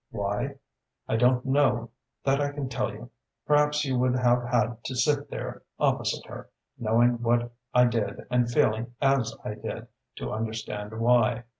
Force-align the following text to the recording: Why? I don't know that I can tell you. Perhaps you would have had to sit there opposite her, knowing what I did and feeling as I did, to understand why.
Why? 0.09 0.55
I 1.07 1.15
don't 1.15 1.45
know 1.45 1.91
that 2.23 2.41
I 2.41 2.49
can 2.53 2.69
tell 2.69 2.91
you. 2.91 3.11
Perhaps 3.45 3.85
you 3.85 3.99
would 3.99 4.15
have 4.15 4.43
had 4.45 4.83
to 4.85 4.95
sit 4.95 5.29
there 5.29 5.61
opposite 5.77 6.25
her, 6.25 6.49
knowing 6.79 7.21
what 7.21 7.51
I 7.71 7.85
did 7.85 8.25
and 8.31 8.49
feeling 8.49 8.95
as 8.99 9.37
I 9.45 9.53
did, 9.53 9.85
to 10.15 10.33
understand 10.33 10.99
why. 10.99 11.43